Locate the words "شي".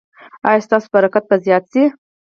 1.71-1.83